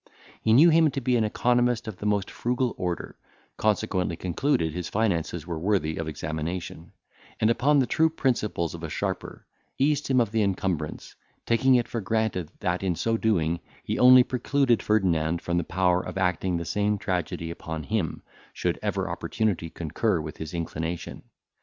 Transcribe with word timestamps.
He 0.41 0.51
knew 0.51 0.71
him 0.71 0.89
to 0.89 0.99
be 0.99 1.15
an 1.15 1.23
economist 1.23 1.87
of 1.87 1.97
the 1.97 2.07
most 2.07 2.31
frugal 2.31 2.73
order, 2.75 3.15
consequently 3.57 4.15
concluded 4.15 4.73
his 4.73 4.89
finances 4.89 5.45
were 5.45 5.59
worthy 5.59 5.97
of 5.97 6.07
examination; 6.07 6.91
and, 7.39 7.51
upon 7.51 7.77
the 7.77 7.85
true 7.85 8.09
principles 8.09 8.73
of 8.73 8.81
a 8.81 8.89
sharper, 8.89 9.45
eased 9.77 10.07
him 10.07 10.19
of 10.19 10.31
the 10.31 10.41
encumbrance, 10.41 11.15
taking 11.45 11.75
it 11.75 11.87
for 11.87 12.01
granted, 12.01 12.49
that, 12.61 12.81
in 12.81 12.95
so 12.95 13.15
doing, 13.15 13.59
he 13.83 13.99
only 13.99 14.23
precluded 14.23 14.81
Ferdinand 14.81 15.39
from 15.39 15.57
the 15.59 15.63
power 15.63 16.01
of 16.01 16.17
acting 16.17 16.57
the 16.57 16.65
same 16.65 16.97
tragedy 16.97 17.51
upon 17.51 17.83
him, 17.83 18.23
should 18.53 18.79
ever 18.81 19.07
opportunity 19.07 19.69
concur 19.69 20.19
with 20.19 20.37
his 20.37 20.51
inclination. 20.55 21.21